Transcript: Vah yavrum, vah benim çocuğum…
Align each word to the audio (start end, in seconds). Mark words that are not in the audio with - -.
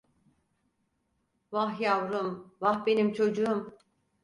Vah 1.51 1.79
yavrum, 1.81 2.51
vah 2.61 2.85
benim 2.85 3.13
çocuğum… 3.13 3.77